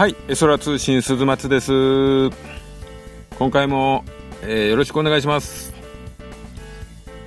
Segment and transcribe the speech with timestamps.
[0.00, 2.30] はい空通信鈴松です。
[3.38, 4.02] 今回も、
[4.40, 5.74] えー、よろしくお願いします。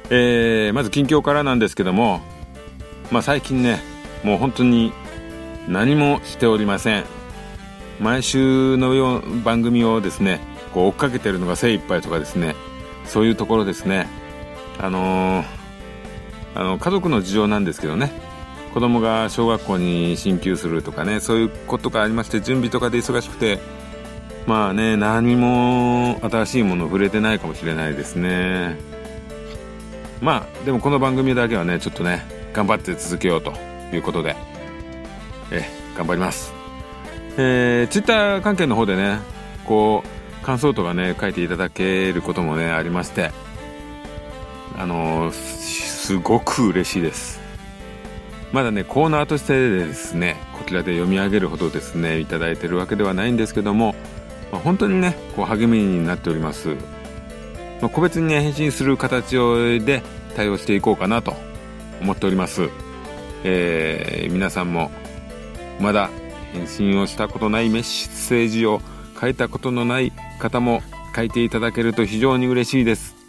[0.10, 2.22] えー、まず近況からなんですけども
[3.12, 3.80] まあ最近ね
[4.24, 4.92] もう本当に
[5.68, 7.04] 何もしておりません。
[8.00, 10.40] 毎週のよう番組をですね
[10.74, 12.56] こう追っかけてるのが精一杯とかですね
[13.06, 14.08] そういうところですね。
[14.80, 15.46] あのー、
[16.56, 18.23] あの家族の事情なんですけどね。
[18.74, 23.60] 子供が小学校に進級するとかねそういうことがありまして準備とかで忙しくて
[24.48, 28.78] まあね何も新しいもの触れてないかもしれないですね。
[30.22, 33.54] まあでもこの番組だけはねちょっとね頑張って続けようと
[33.94, 34.36] いうことで
[35.52, 35.66] え
[35.96, 36.54] 頑張ります。
[37.38, 39.20] えー、ツイッター関係の方でね
[39.66, 40.04] こ
[40.42, 43.32] う感想とかね書いていただけることもねありまして
[44.78, 47.43] あの、すごく嬉しいです。
[48.54, 53.96] まだねコーナーとしてですねこちらで読み上げるほどですねいただいてるわけではないんですけども、
[54.52, 56.76] まあ、本当にねこう励みになっております、
[57.82, 59.36] まあ、個別にね返信する形
[59.84, 60.04] で
[60.36, 61.34] 対応していこうかなと
[62.00, 62.70] 思っております、
[63.44, 64.92] えー、皆さんも
[65.80, 66.12] まだ
[66.54, 68.82] 返信をしたことないメッセージを
[69.20, 70.84] 書いたことのない方も
[71.16, 73.23] 書いていただけると非常に嬉しいです。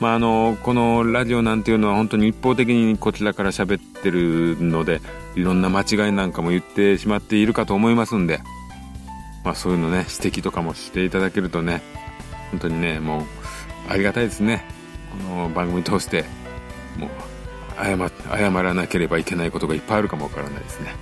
[0.00, 5.00] まあ、あのこのラジオなんていうのは本当に一方的にこちらから喋ってるので
[5.34, 8.40] いろんな間違いなんかも言ってしまっているかと思いますんで、
[9.44, 11.82] まあ、そういうのね指摘とかもしていただけるとね
[12.50, 13.22] 本当にねもう
[13.88, 14.64] ありがたいですね。
[15.10, 16.24] この番組通して
[16.98, 17.10] もう
[17.76, 17.96] 謝
[18.36, 20.94] 謝らなければいけないことがいっぱいあるかもわからないですね。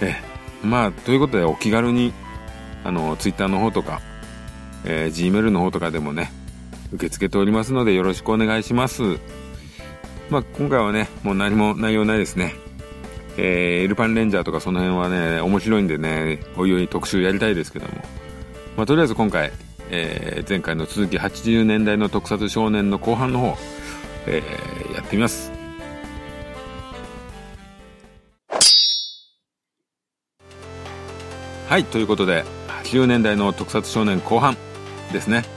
[0.00, 0.16] え
[0.62, 2.12] まあということでお気軽に
[2.84, 4.00] あのツイッターの方とか、
[4.84, 6.32] えー、Gmail の方とかでもね
[6.92, 9.02] 受け付けておりますのでよろしくお願いします。
[10.30, 12.54] まあ、今回はね、もう何も内容ないですね。
[13.38, 17.92] えー、エルパンレンジャーとかその辺はね、面白いんでね、おいおい特集やりたいですけども。
[18.76, 19.52] まあ、とりあえず今回、
[19.90, 23.56] えー、前回の続き80年代の特撮少年の後半の方、
[24.26, 25.52] えー、やってみます。
[31.68, 32.44] はい、ということで、
[32.84, 34.56] 80年代の特撮少年後半
[35.12, 35.55] ですね。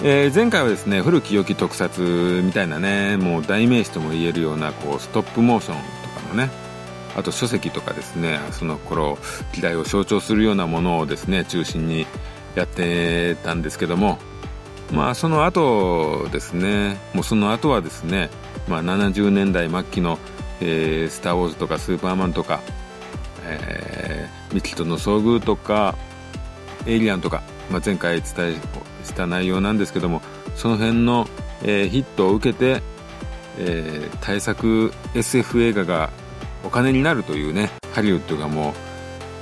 [0.00, 6.50] えー、前回はですね古き良き特撮みたいなねもう代名詞とも言えるようなこうストップモーションとかのね
[7.16, 9.18] あと書籍とかですねその頃
[9.52, 12.06] 時代を象徴するようなものをですね中心に
[12.54, 14.18] やってたんですけども
[14.92, 18.30] まあその後ですねもうその後はですね、
[18.68, 20.20] まあ、70年代末期の、
[20.60, 22.60] えー「スター・ウォーズ」とか「スーパーマン」とか
[23.42, 25.96] 「えー、未知との遭遇」とか
[26.86, 28.54] 「エイリアン」とか、まあ、前回伝え
[29.04, 30.22] した内容なんですけども
[30.56, 31.26] その辺の、
[31.62, 32.82] えー、ヒットを受けて、
[33.58, 36.10] えー、大作 SF 映画が
[36.64, 38.74] お金になるというねハリウッドがも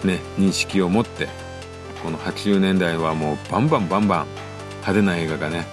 [0.05, 1.29] うね認識を持って
[2.03, 4.27] この80年代はもうバンバンバンバン
[4.81, 5.67] 派手な映画がね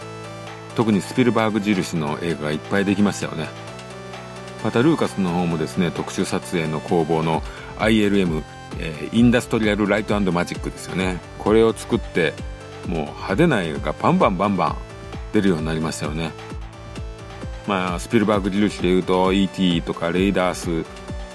[0.76, 3.48] 特にスピルバーグ印の映画がいっぱいできましたよね。
[4.64, 7.42] またルーカスの方もですね特殊撮影の工房の
[7.78, 8.44] ILM、
[8.80, 11.20] えー、インダストリアルライトマジックですよね。
[11.38, 12.34] これを作って
[12.88, 14.78] もう派手な映画がバンバンバンバン
[15.34, 16.32] 出るようになりましたよね。
[17.68, 19.82] まあスピルバーグ印でいうと E.T.
[19.84, 20.86] とかレイダース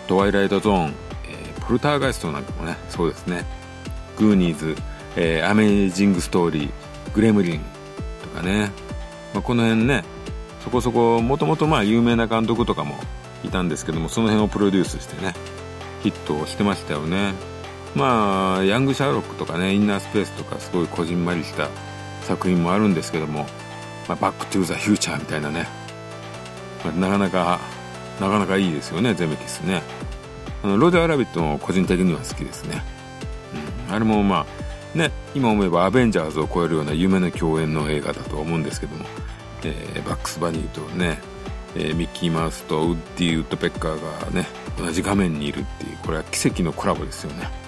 [0.07, 3.45] トワイライトゾーン、えー、ポルターガイストなんかもねそうですね。
[4.19, 4.77] グーニーズ、
[5.17, 6.71] えー、アメージングストーリー
[7.15, 7.61] グレムリン
[8.23, 8.71] とかね、
[9.33, 10.05] まあ、この辺ね
[10.63, 12.97] そこそこもともとまあ有名な監督とかも
[13.45, 15.35] いたんですけどもその辺をプロデュースしてね
[16.03, 17.33] ヒットをしてましたよね。
[17.95, 21.69] まあヤング・シャーロックとかねインナースペースとかすごいこじんまりした
[22.23, 23.47] 作品もあるんですけども、
[24.09, 25.67] まあ、バック・トゥ・ザ・フューチャーみたいなね、
[26.85, 27.61] まあ、なかなか
[28.21, 29.83] なかなかいいですよねゼメキスね。
[30.63, 32.83] あのロジャー・ラビットも個人的には好きですね、
[33.89, 34.45] うん、あれもま
[34.95, 39.05] あね今思えばアベンジャーズを超えるような夢の共演の映画だと思うんですけども、
[39.63, 41.21] えー、バックス・バニーとね、
[41.77, 44.47] えー、ミッキーマウスとウッディ・ウッドペッカーがね
[44.77, 47.68] 同じ画面にいるっていうこれは奇跡のコラボですよね。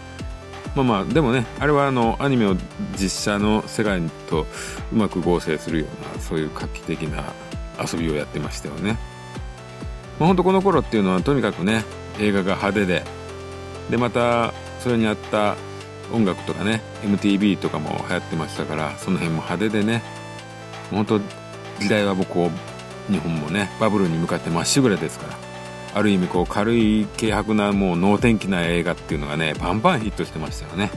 [0.75, 2.57] まあまあでもねあれはあのアニメを
[2.97, 4.47] 実写の世界と
[4.93, 7.33] うまく合成するようなそういう画期的な
[7.81, 8.93] 遊びをやってましたよね、
[10.19, 11.85] まあ、ほんとこの頃っていうのはとにかくね
[12.19, 13.05] 映画が派手で
[13.91, 15.57] でまたそれに合った
[16.13, 20.03] 音楽とかね MTV とかも流行ってましたからその辺も派手でね
[20.91, 21.19] 本当
[21.79, 22.51] 時代はもうこ
[23.09, 25.50] う日本もねバブルに向かってまっしぐらですから。
[25.95, 30.91] ある意味こう軽い軽薄なもう能天気な映画っていうのがねバンバンヒットしてましたよね。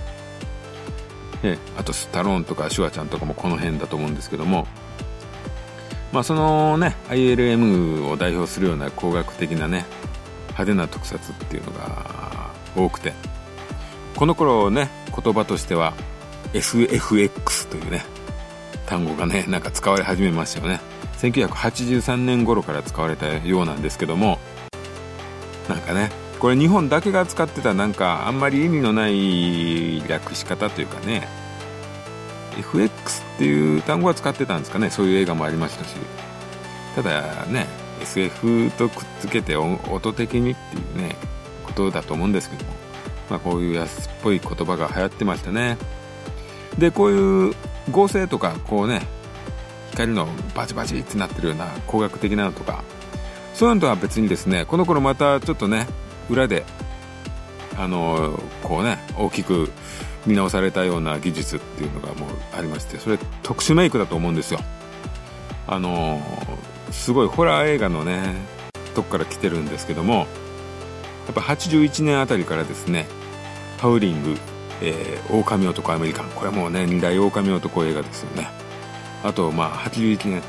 [1.43, 4.67] えあとスタローンとかシュワちゃんとかもこの辺だと思うんですけども。
[6.11, 9.85] まあそのね ILM を代表するような工学的なね
[10.49, 13.13] 派手な特撮っていうのが多くて。
[14.15, 14.89] この頃ね
[15.23, 15.93] 言葉としては
[16.53, 18.05] SFX というね
[18.85, 20.79] 単語がねなんか使われ始めましたよね。
[21.17, 24.39] 1983年頃から使われたようなんですけども。
[25.69, 31.27] なんかねこれ日本だけが使ってたなんかあんまり意味のない略し方というかね
[32.57, 35.95] FX っていう単語は使ってたんですかねそういう映画もありましたし。
[36.95, 37.67] ただね
[38.01, 41.15] SF とくっつけて音的にっていうね
[41.65, 42.71] ことだと思うんですけども、
[43.29, 45.77] まあ、こういう安っぽい言葉が流行ってましたね。
[46.77, 47.53] でこういう
[47.91, 49.01] 合成とかこうね
[49.91, 52.83] 光のバチバチってなってるような工学的なのとか
[53.53, 55.87] そういうのとは別にですねこの頃またちょっとね
[56.29, 56.65] 裏で
[57.77, 59.71] あのこうね大きく
[60.25, 64.59] 見直されたような技術っていうのがもうありましてそれ特殊メイクだと思うんですよ。
[65.67, 66.21] あの
[66.91, 68.35] すごいホラー映画のね
[68.93, 73.07] とこから来てるんですけどもやっぱ81年あたりからですね
[73.79, 74.37] ハウリング、
[74.81, 76.29] えー、狼男アメリカン。
[76.29, 78.47] これもうね二大狼男映画ですよね。
[79.23, 80.41] あとまあ81年、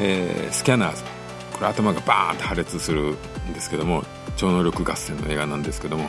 [0.00, 1.15] えー、スキャナーズ。
[1.56, 3.16] これ頭がバーンって破裂する
[3.48, 4.04] んですけども
[4.36, 6.08] 超能力合戦の映画なんですけども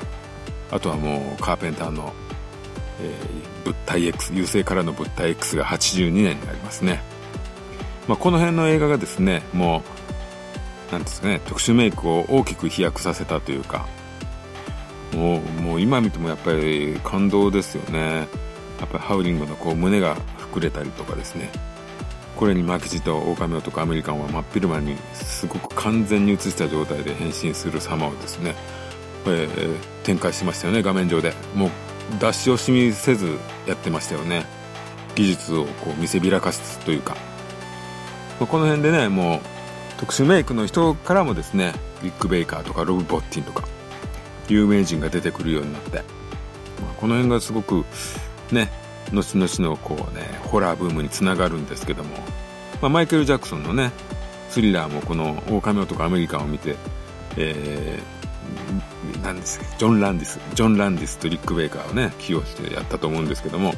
[0.71, 2.13] あとはもうカーペンターの、
[3.01, 7.01] えー、物体 X 優勢からの物体 X が82年になりますね、
[8.07, 9.83] まあ、この辺の映画がですねも
[10.89, 13.87] うなんですかね特殊メイクを大きく飛躍させたというか
[15.13, 18.27] もうもう今見てもやっぱり感動ですよね。
[18.79, 20.15] やっぱりハウリングのこう胸が
[20.53, 21.49] 膨れたりとかですね。
[22.37, 28.55] これに負けじと狼男アメリカンは真っ昼間にすごく完全に映した状態で変身する様をですね、
[29.25, 31.33] えー、展開しましたよね画面上で。
[31.55, 31.69] もう
[32.21, 34.45] 出し惜しみせずやってましたよね。
[35.15, 37.15] 技術をこう見せびらかすというか、
[38.39, 39.39] まあ、この辺でねもう
[39.97, 41.73] 特殊メイクの人からもですね
[42.03, 43.67] ビッグ・ベイカーとかロブ・ボッティンとか
[44.47, 47.83] 有名人が出てくるようになって、まあ、この辺がすごく
[48.51, 48.69] ね
[49.13, 52.17] 後々のこうねホラーブームにつながるんですけども、
[52.81, 53.91] まあ、マイケル・ジャクソンのね
[54.49, 56.75] スリラーもこの「狼男アメリカン」を見て、
[57.37, 63.73] えー、何ですジョン・ランディスジョン・ランディスとリック・ベイカーをね起用してやったと思うんですけども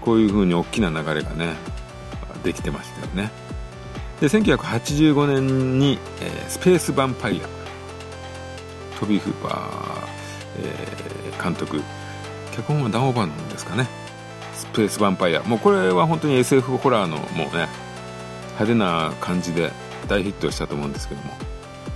[0.00, 1.54] こういう風に大きな流れがね
[2.42, 3.30] できてましたよね。
[4.20, 7.62] で1985年に、えー、スペース・ヴァンパイア
[8.98, 9.62] トビー・フーパー、
[10.58, 11.82] えー、監督
[12.52, 14.01] 脚本はダン・オバンですかね。
[14.72, 17.68] スペースヴァンパイアもうこれは本当に SF ホラーのもうね
[18.52, 19.70] 派手な感じで
[20.08, 21.32] 大ヒットしたと思うんですけども、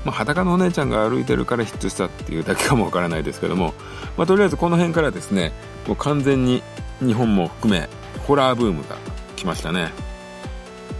[0.04, 3.72] まあ、裸のお姉ちゃんが歩いてるからヒットしたっていうだけかもわからないですけども、
[4.18, 5.52] まあ、とりあえずこの辺からですね
[5.86, 6.62] もう完全に
[7.00, 7.88] 日本も含め
[8.26, 8.96] ホラーブームが
[9.36, 9.90] 来ましたね。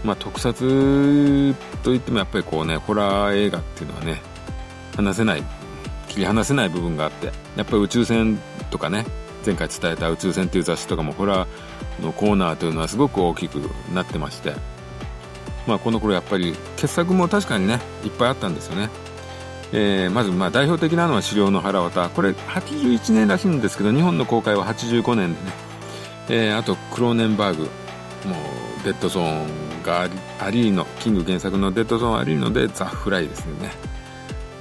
[0.05, 4.21] まあ特撮といってもやっぱりこうねホラー映画っていうのはね
[4.95, 5.43] 話せない
[6.09, 7.33] 切り離せない部分があってや
[7.63, 8.39] っぱり宇宙船
[8.71, 9.05] とかね
[9.47, 13.57] 前回伝えた宇宙船っていう雑誌とかもホラーのコーナーというのはすごく大きく
[13.95, 14.55] なってまして。
[15.67, 18.89] まあこの頃やっぱり傑作も確かにねいっぱいあったんですよね。
[19.73, 25.53] えー、まずま代表的なのは「狩猟の腹渡」これ81年らしいんですけど日本の公開は85年でね、
[26.29, 27.69] えー、あとクローネンバーグ。
[28.25, 30.09] もうデッドゾーンが
[30.41, 33.71] ありのキング原作のデッドゾーンありのでザ・フライですね。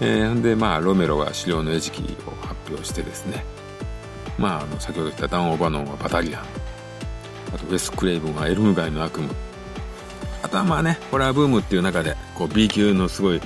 [0.02, 3.44] えー、でまあロメロが狩猟の餌食を発表してですね。
[4.38, 6.44] まあ、あの先ほど言ったダン・オバノンはバタリアン。
[7.54, 9.30] あとウェス・クレイブンはエルム街の悪夢。
[10.44, 13.42] あとはまあねホラーブームっていう中でこう B 級のすごい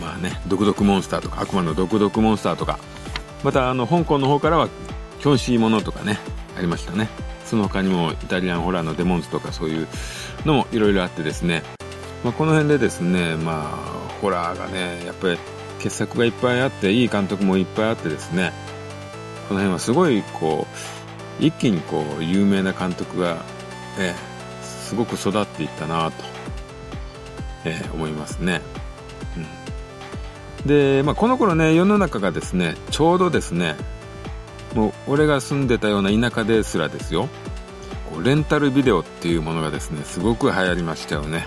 [0.00, 2.78] まあね毒毒モンスターとか悪魔の毒毒モンスターとか。
[3.44, 4.68] またあの香港の方からは
[5.20, 6.18] キョンシーものとかね
[6.56, 7.08] ありましたね。
[7.44, 9.88] その他にもイタリアンホラーのデモンズとかそういう
[10.46, 11.62] のもいろいろあってですね、
[12.24, 13.76] まあ、この辺でですねまあ
[14.20, 15.38] ホラーがねやっぱり
[15.80, 18.52] 傑作がいっぱいあっていい監督もいっぱいあってですね。
[19.52, 20.66] この辺はすごいこ
[21.40, 23.44] う一気にこう有名な監督が、
[23.98, 26.24] えー、すごく育っていったなと、
[27.66, 28.62] えー、思いますね。
[30.62, 33.76] うん、で、まあ、この頃ね世の中がですねちょうどですね
[34.74, 37.28] もう俺が住んでたような田舎ですらですよ
[38.10, 41.46] こうレンタルビデオっていうものがですねすごく流行りましたよね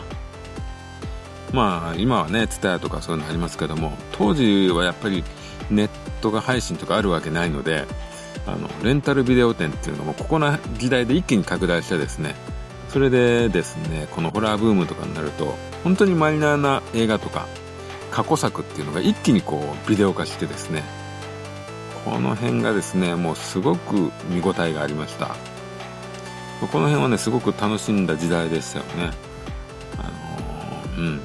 [1.53, 5.23] まあ今はね TSUTAYA とかそういうのありますけども当時はやっぱり
[5.69, 5.89] ネッ
[6.21, 7.85] トが配信とかあるわけないので
[8.45, 12.35] あのレンタルビデオ店っていうのもここの時代で一気に拡大してですね
[12.89, 17.47] それでですねこのホラーブームとかになると本当にマイナーな映画とか
[18.11, 20.83] 過去作っていうのが一気にこうビデオ化してですね
[22.05, 25.35] この辺がですねもうすごく見応えがありました。
[26.61, 29.11] この辺はねすごく楽しんだ時代でしたよね。
[29.97, 31.21] あのー、うん。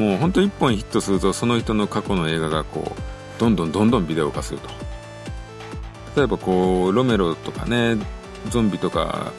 [0.00, 4.70] もう本当一本ヒットするとその人の過去の映画がこうどんどんどんどんビデオ化すると。
[6.16, 7.96] 例えばこうロメロとかね
[8.48, 9.30] ゾンビとか、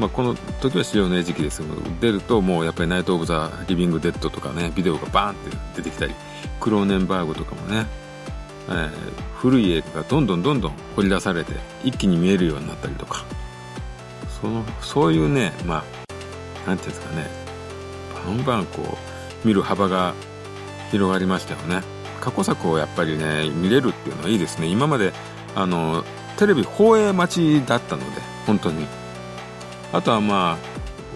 [0.00, 6.14] まあ、この時は資料の時期ですけど出るともうやっぱりナイト・オブ・ザ・リビング・デッドとかねビデオがバーンって出てきたり
[6.58, 7.86] クローネンバーグとかもね、
[8.68, 8.90] えー、
[9.36, 11.52] 古い映画がどんどんどんどん掘り出されて
[11.84, 13.24] 一気に見えるようになったりとか。
[14.40, 15.84] そのそういうねま
[16.64, 17.26] あなんていうんですかね
[18.26, 19.07] バンバンこう
[19.44, 20.14] 見る幅が
[20.90, 21.82] 広がりましたよね。
[22.20, 24.66] 過去作をやっぱりね見れるっていうのはいいですね。
[24.66, 25.12] 今まで
[25.54, 26.04] あの
[26.36, 28.86] テレビ放映待ちだったので本当に。
[29.92, 30.58] あとはま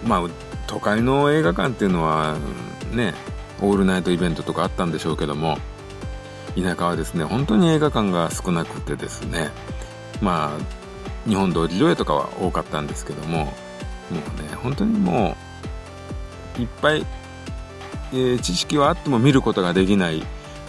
[0.05, 0.29] あまあ
[0.67, 2.37] 都会の映画館っていうのは
[2.91, 3.13] ね
[3.61, 5.57] オールナイトイベントとかあったんでしょうけども
[6.55, 9.51] 田舎はですね本当に映画館が少なくてですね
[10.21, 13.51] まあ日本同時上映とかは多かったんですけどもも
[14.11, 15.35] うね本当にも
[16.57, 17.03] ういっぱい、
[18.13, 20.23] え、知識はあっても見ることができない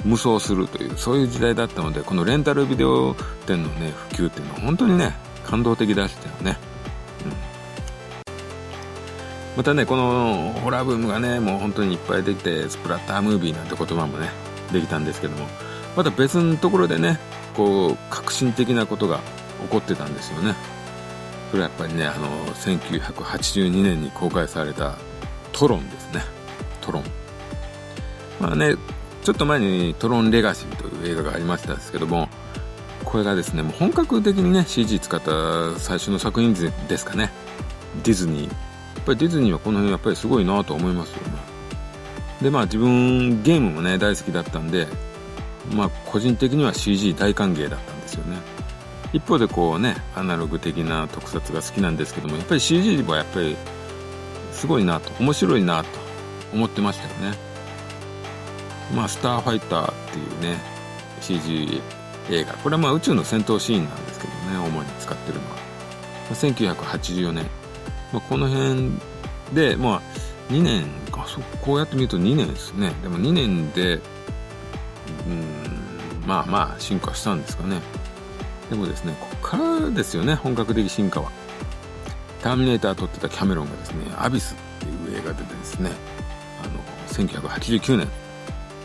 [0.05, 3.15] 無双するというそういう時代だったのでこのレンタルビデオ
[3.47, 6.59] 店のね普及っていうのは本当にね感動的でしたよね、
[7.25, 7.33] うん、
[9.57, 14.31] またねこのホラーブームがねもう本当にいっぱいできてスプラッタームービーなんて言葉もね
[14.73, 15.47] できたんですけども
[15.97, 17.19] また別のところでね
[17.55, 19.21] こう革新的なことが
[19.63, 20.55] 起こってたんですよね。
[21.51, 24.97] それはやっぱりねあの1982年に公開された
[25.53, 26.23] トロンですね。
[26.81, 27.24] トロン。
[28.45, 28.77] まあね
[29.23, 32.29] ちょっと前にトロンレガシーという映画がありましたですけども、
[33.07, 37.33] これがですね、もう本格的にね、CG 使った最初の作品ですかね。
[38.03, 38.43] ディズニー。
[38.43, 38.51] や
[39.01, 41.33] っぱりディズニーはこの辺やっぱりすごいなと思いますよね。
[42.43, 44.89] で、まあ自分ゲームもね、大好きだったんで、
[45.75, 48.37] まあ個人的には CG 大歓迎だったんですよね。
[49.15, 53.57] 一方でこうね、アナログ的な特撮が好きなんですけども、やっぱり CG はやっぱり
[54.53, 55.89] すごいなと、面白いなと
[56.53, 57.54] 思ってましたよね。
[58.93, 60.59] まあ、スターファイターっていうね、
[61.21, 61.81] CG
[62.31, 62.53] 映画。
[62.55, 65.57] これはまあ宇宙の戦闘シーンなんですけどね、主に使ってるのは。
[66.31, 67.47] ま1984年。
[68.13, 68.93] まあ、この辺
[69.53, 70.03] で、まあ、
[70.53, 72.93] 2年か、そこうやって見ると2年ですね。
[73.03, 73.99] でも2年で、う
[75.31, 77.81] ん、まあまあ進化したんですかね。
[78.69, 81.31] でもですね、ここからですよね、本格的進化は。
[82.43, 85.93] ターミネーター撮ってたキャメロンがですね、アビスっていう映画でですね、
[86.63, 88.09] あの、1989年、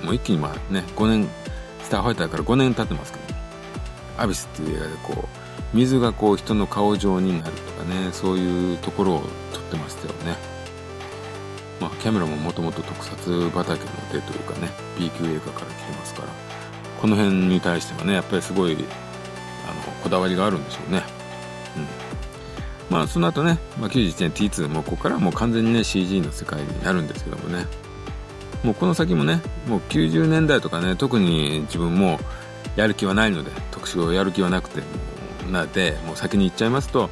[0.04, 1.30] もう一気にまあね、5年、
[1.84, 3.24] スターファイターから5年経ってますけど、
[4.18, 9.22] アビスっていう映画でこう、水がこう人の顔状になるとかね、そういうところを
[9.54, 10.38] 撮ってましたよね。
[11.80, 16.28] まあ、キャメロンももともと特撮畑の手というかね、B 級映画から来てますから、
[17.02, 18.84] この辺に対してはね、やっぱりすごい、あの、
[20.04, 21.04] こだわりがあるんでしょうね。
[21.78, 21.88] うん。
[22.90, 27.66] まあ、その後ね、まあ、91年 T2 もここからもう完全にね、CG の世界になるんですけどもね、
[28.64, 32.20] もうこの先もね、もう90年代とかね、特に自分も
[32.76, 34.82] やる気はないので、特集をやる気はなくて、
[35.52, 37.10] なので、もう先に言っちゃいますと、やっ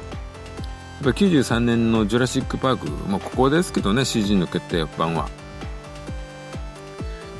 [1.04, 5.28] ぱ93年のジュラシック・パーク、もうここですけどね、CG の決定版は。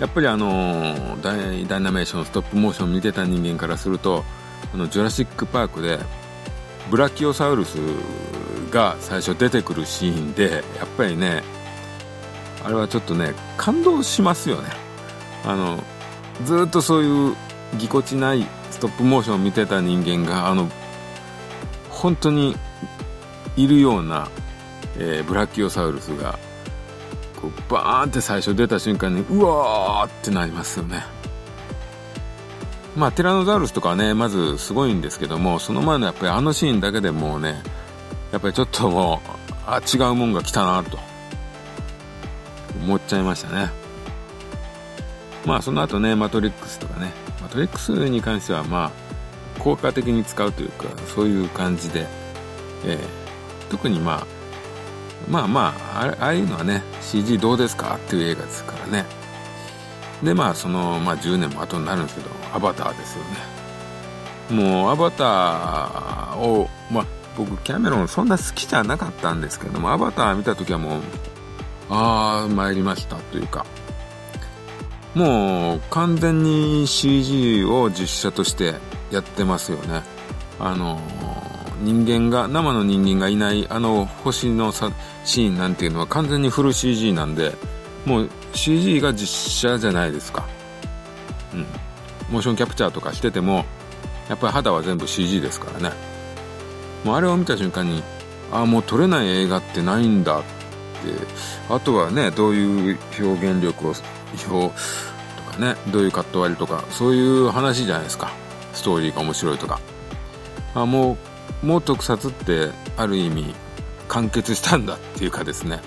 [0.00, 4.24] やっぱりあのダイダイナメーション、ストップモーション見てた人間からすると、
[4.72, 5.98] あの、ジュラシック・パークで、
[6.90, 7.76] ブラキオサウルス
[8.70, 11.42] が最初出てくるシーンで、やっぱりね、
[12.64, 14.68] あれはちょっとね感動しますよね。
[15.44, 15.82] あの
[16.44, 17.36] ずっとそういう
[17.78, 20.68] ぎこちないストップモーションを見てた人間があの
[21.90, 22.56] 本当に
[23.56, 24.28] いるような、
[24.96, 26.38] えー、ブラキオサウルスが
[27.40, 31.04] こうバーンって最初出た瞬間にうわーってなりますよね。
[32.96, 37.62] まあティラノザウルスとかはねまずすごいんですけどもその前のやっぱりあのシーンだけでもうね
[38.32, 39.30] やっぱりちょっともう
[39.66, 41.07] あ違うもんが来たなと。
[42.82, 43.70] 思っちゃいましたね。
[45.46, 52.06] まあその後ね、マトリックスとかね、マトリックスに関してはまあ、効果的に使うというか、そういう感じで、
[52.84, 52.98] えー、
[53.70, 54.26] 特にまあ、
[55.28, 59.04] まあまあ、ああいうのはね、CG どうですかっていう映画ですからね。
[60.22, 64.62] で、まあその、まあ10年も後になるんですけど、アバターですよね。
[64.62, 67.06] もう、アバターを、まあ
[67.36, 71.02] 僕キャメロンそんな好きじゃなかったんですけども、アバター見た時はもう、
[71.90, 73.66] ああ、参りましたというか、
[75.14, 78.74] もう完全に CG を実写として
[79.10, 80.02] やってますよね。
[80.60, 81.00] あの、
[81.82, 84.72] 人間が、生の人間がいないあの星の
[85.24, 87.54] シーンなんていうのは完全にフル CG なんで、
[88.04, 90.46] もう CG が実写じゃないですか。
[91.54, 91.66] うん。
[92.30, 93.64] モーションキャプチャーとかしてても、
[94.28, 95.96] やっぱり肌は全部 CG ですからね。
[97.04, 98.02] もうあれを見た瞬間に、
[98.52, 100.42] ああ、もう撮れない映画ってないんだ
[101.68, 103.94] あとはねどういう表現力を
[104.50, 104.74] 表
[105.36, 108.30] とかねどういうカット割りとかそういう話じゃないですか。
[108.72, 109.80] ストーリーが面白いとか。
[110.74, 111.16] あも
[111.62, 113.54] うもう特撮ってある意味
[114.06, 115.80] 完結したんだっていうかですね。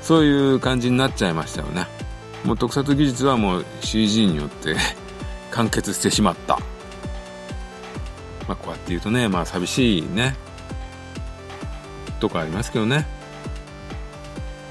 [0.00, 1.86] そういう感じになっちゃいましたよね。
[2.44, 4.74] もう特撮技術はもう CG によって
[5.52, 6.58] 完結してしまった。
[8.48, 10.36] まあこうやって言うとねまあ寂しいね。
[12.18, 13.06] とかありますけどね。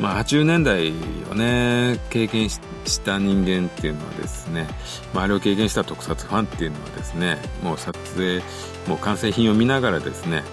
[0.02, 0.92] まあ80年代
[1.32, 2.60] をね経験し
[3.02, 4.68] た人間っていうのはですね、
[5.14, 8.42] まあ、あれを経験した特撮ファンっていうのはですねもう撮影
[8.88, 10.44] もう完成品を見ながらですね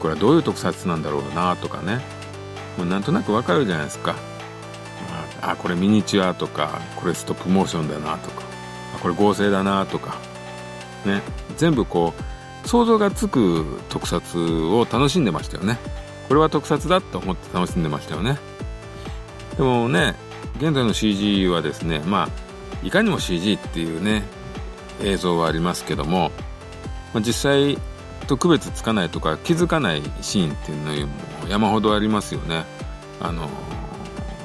[0.00, 2.00] これはどういう特撮なんだろうなとかね
[2.76, 4.14] もうなんとなくわかるじゃないですか。
[5.40, 8.42] あこれミニチュアとかこれストップモーションだなとか
[8.96, 10.18] あこれ合成だなとか
[11.06, 11.22] ね。
[11.56, 12.12] 全部こ
[12.64, 15.78] う想像がつく特撮を楽しんでましたよね。
[16.28, 18.38] これは特撮だと思って楽しんでましたよね
[19.58, 20.14] でもね
[20.56, 24.22] 現在の CG はですねまあいかにも CG っていうね
[25.02, 26.30] 映像はありますけども、
[27.12, 27.76] まあ、実際
[28.26, 32.64] と区別つかないとか気づかないシーンっていうのも山ほどありますよね。
[33.20, 33.48] あの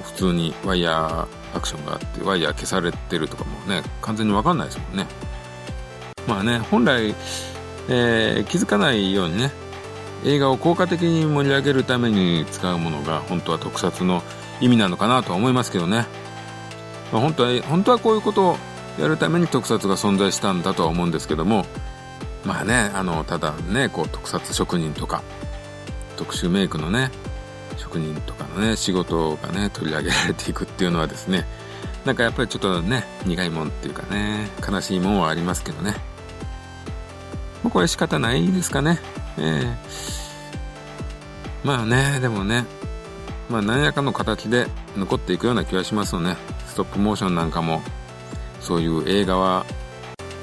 [0.04, 5.06] 普通にワイヤーアクションがあってワイヤー消されてるとかもね完全に分かんないですもんね。
[6.28, 7.14] まあね本来、
[7.90, 9.52] えー、気づかないようにね
[10.26, 14.24] 映画を効果的に盛り上げるために使うものが本当は特撮の
[14.62, 16.06] 意味なのかなとは思いますけどね、
[17.12, 18.58] まあ、本当は本当はこういうことを
[19.00, 21.66] やるために特撮が存在したんだとは思うんですけども
[22.46, 25.24] まあねあのただねこう特撮職人とか
[26.16, 27.12] 特殊メイクのね
[27.78, 31.46] 職人とかのね仕事がね取り上げられていくっていうのはですね
[32.06, 35.96] なんかやっぱりちょっとね苦いもんっていうかね悲しいもんはありますけどね。
[37.64, 39.00] もうこれ仕方ないですかね。
[39.38, 39.78] ええ。
[41.64, 42.66] ー、まあねでもね
[43.50, 46.38] まあ何らかの形で残っていくような気がしますよね。
[46.68, 47.82] ストップモーションなんかも。
[48.64, 49.66] そういう映画は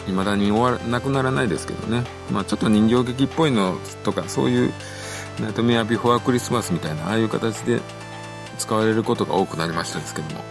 [0.07, 2.05] 未だに終わらなくならないですけどね。
[2.31, 4.73] まあちょっと人形劇っぽいのとかそういう
[5.41, 7.81] ナイトメアビフォアクリスマスみたいなああいう形で
[8.59, 10.45] 使われることが多くなりましたですけども。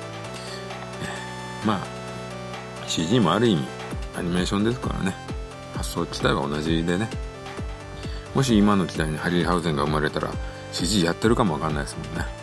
[1.64, 1.80] まあ
[2.88, 3.68] CG もある意味
[4.18, 5.16] アニメーションですからね。
[5.76, 7.08] 発想自体は同じでね。
[8.34, 10.30] もし今の時代にハリー・ハウゼンが生まれたら
[10.72, 12.39] CG やってるかもわかんないですもんね。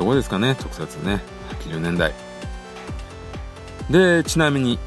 [0.00, 1.20] とこですかね特撮ね。
[1.62, 2.14] 80年代。
[3.90, 4.78] でちなみに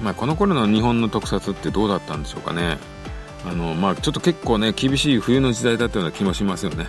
[0.00, 2.78] まあこの頃の日本の特撮ってどうだったんでしょうかね。
[3.44, 6.86] あのまあちょっと結構ね厳しい冬の時代だったような気もしますよね。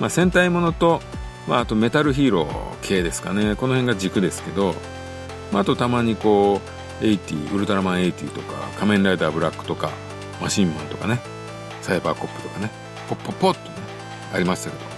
[0.00, 1.00] まあ戦隊ものと、
[1.46, 3.54] まあ、あとメタルヒーロー系ですかね。
[3.54, 4.74] この辺が軸ですけど、
[5.52, 6.60] まあ、あとたまにこ
[7.00, 9.92] う80ウルトラマン80とか仮面ライダーブラックとか
[10.42, 11.20] マシンマンとかね。
[11.80, 12.72] サイバーコップとかね。
[13.08, 13.76] ポッポッポッとね
[14.32, 14.93] ありましたけど、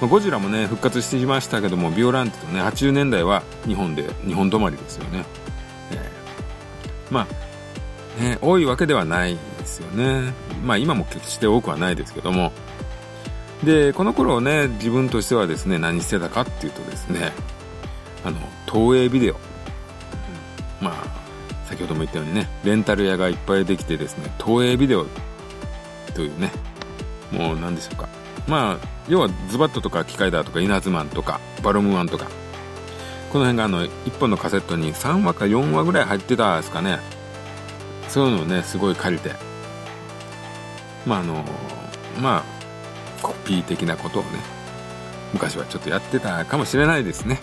[0.00, 5.24] まあ、ゴジラもね復活してきましたけどもビオランテとね80年代は日本で日本止まりですよね、
[5.92, 7.26] えー、ま
[8.18, 10.32] あね多いわけではないですよね。
[10.64, 12.52] まあ今も決して多くはないですけども。
[13.62, 17.32] でこの頃ね自分としてはですね何してたかっていうとですね
[18.24, 18.38] あの
[18.72, 19.40] 東映ビデオ、うん、
[20.80, 25.06] まあ先ほども言ったようにねレンタル屋がいっぱいできてですね東映ビデオ
[26.14, 26.52] というね
[27.32, 28.08] もう何でしょうか。
[28.46, 32.26] まあ要はズバットとか機械だとか稲妻とかバルムワンとか。
[33.30, 36.98] この辺があの1本のカセットに3話か4話ぐらい入ってたですかね。
[38.08, 39.32] そういうのをねすごい借りて。
[41.06, 41.44] まああの
[42.20, 44.28] まあコピー的なことをね
[45.32, 47.40] 昔はちょっとやってたかもしれないですね。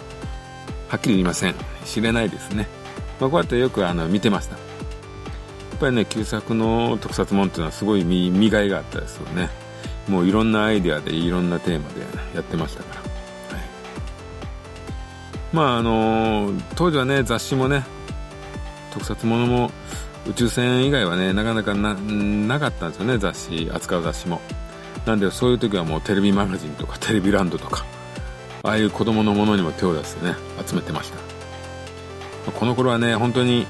[0.90, 1.56] はっきり言いません。
[1.86, 2.68] 知れないですね。
[3.20, 4.56] まあ、こうやってよくあの見てました。
[4.56, 4.62] や
[5.76, 9.50] っぱりね旧作の特撮もんっていうのはすごい見見がいがあったですよね。
[10.08, 12.02] もういろんなアイデアでいろんなテーマで
[12.36, 13.02] やってましたから、
[13.58, 13.68] はい、
[15.52, 17.84] まああの当時はね雑誌もね
[18.92, 19.72] 特撮ものも
[20.30, 24.42] 宇宙船以外はねなかなかななかったんですよね雑誌扱う雑誌も。
[25.06, 27.86] なんでそういう時はもうテレビマガジンとかテレビランドとか
[28.64, 32.52] ああいう子供のものにも手を出してね集めてました。
[32.52, 33.68] この頃はね本当に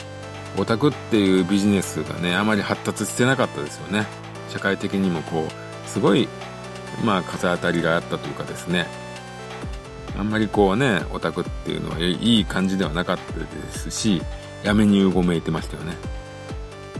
[0.58, 4.06] オタクっていうビジネスがねあまり発達してなかったですよね。
[4.50, 6.28] 社会的にもこうすごい
[7.04, 8.88] まあ風当たりがあったというかですね。
[10.18, 14.22] あんまりこうねオタクっていうのはいい感じではなかったですし
[14.64, 15.96] やめにうごめいてましたよね。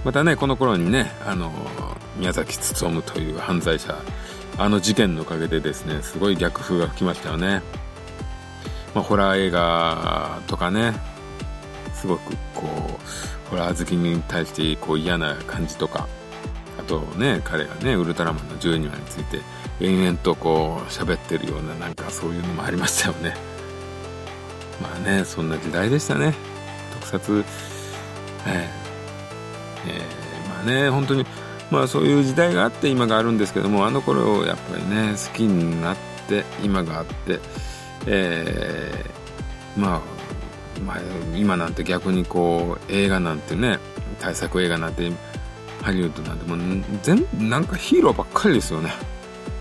[0.04, 1.52] またねこの頃にねあの
[2.18, 3.96] 宮崎勉という犯罪者
[4.58, 7.62] あの事件のおかげでですねすごい逆風が吹きましたよね。
[8.94, 10.94] まあ、ホラー映画とかね
[11.94, 12.64] すごくこ
[13.48, 16.08] うホラー好きに対してこう嫌な感じとか
[16.78, 19.42] あとね彼がねウルトラマンの12話について
[19.80, 23.36] 延々とこう喋ってるようななんかそういうのもありましたよね。
[24.82, 26.34] まあねそんな時代でしたね。
[26.94, 27.46] 特撮、
[28.48, 28.70] え
[29.88, 31.26] えー、まあね本当に
[31.72, 37.40] まあそういう時代があって今があるんですけどもあの頃やっぱりね好きになって今があって
[38.08, 40.02] えー、まあ、
[40.82, 40.98] まあ、
[41.36, 43.80] 今なんて逆にこう映画なんてね
[44.20, 45.12] 大作映画なんて
[45.86, 48.92] ハリウッドなんてもう全なんかヒーローばっかりですよね。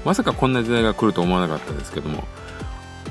[0.06, 2.24] まさかこんな時代が来ると思わなかったですけども。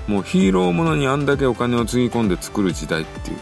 [0.08, 3.42] もうヒーローものにあんだけお金をつぎ込んで作る時代っていうね。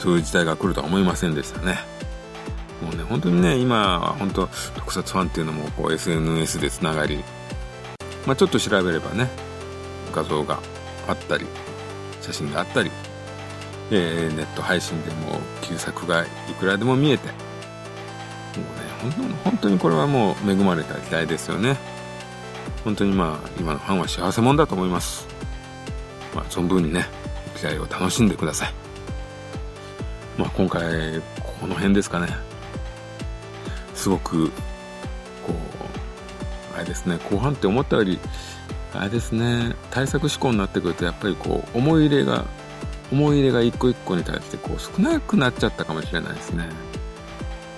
[0.00, 1.78] そういう時代が来るとは思いませんでしたね。
[2.82, 7.22] もうね本当にね今は本当特撮ファンっていうのもこう SNS でつながり。
[8.26, 9.28] まあちょっと調べればね
[10.12, 10.58] 画像が
[11.06, 11.46] あったり
[12.20, 12.90] 写真があったり、
[13.92, 17.45] えー、ネット配信でも旧作がいくらでも見えて。
[19.02, 21.76] もうね本当本当にこれはもう恵まれた時代ですよね。
[22.84, 25.26] 本当にまあ今のファンは幸せ者だと思います。
[26.34, 27.06] まあ存分にね
[27.56, 28.74] 時代を楽しんでください。
[30.38, 31.20] まあ今回
[31.60, 32.28] この辺ですかね。
[33.94, 34.50] すごく
[35.46, 38.18] こうあれですね後半って思ったより
[38.92, 42.44] あれですね対策志向になってくるとやっぱりこう思い入れが
[43.10, 46.68] 思い入れが一個一個に対してこう少なくなっちゃったかもしれないですね。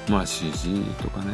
[0.09, 1.33] まあ CG とかね。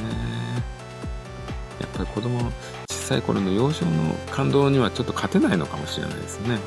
[1.80, 2.52] やっぱり子供
[2.88, 6.60] 小さい頃の幼少の感動にはちょっと勝てないのかもしれないですね、うん、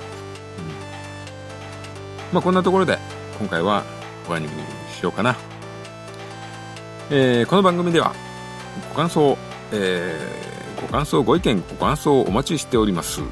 [2.33, 2.99] まあこんなところで
[3.39, 3.85] 今回は
[4.25, 4.51] 終わりに
[4.93, 5.37] しようかな、
[7.09, 8.13] えー、この番組では
[8.89, 9.37] ご感想、
[9.71, 10.47] えー
[10.81, 13.21] ご感想、ご意見、ご感想をお待ちしております。
[13.21, 13.27] ハ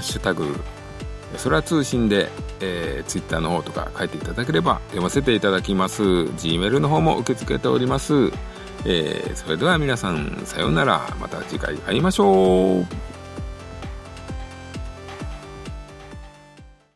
[0.00, 0.54] ッシュタグ、
[1.36, 6.02] それは通信で、えー、Twitter の方とか書いていただければ読ませていただきます。
[6.02, 8.30] Gmail の方も受け付けております。
[8.84, 11.14] えー、それでは皆さん、さようなら。
[11.20, 13.15] また次回会いましょう。